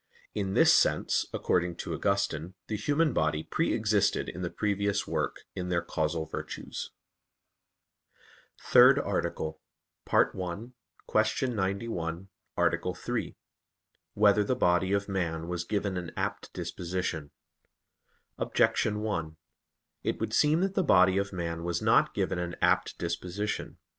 [0.33, 5.41] In this sense, according to Augustine, the human body pre existed in the previous work
[5.53, 6.89] in their causal virtues._______________________
[8.67, 9.61] THIRD ARTICLE
[10.11, 11.47] [I, Q.
[11.49, 12.97] 91, Art.
[12.97, 13.35] 3]
[14.15, 17.29] Whether the Body of Man Was Given an Apt Disposition?
[18.39, 19.37] Objection 1:
[20.01, 23.77] It would seem that the body of man was not given an apt disposition.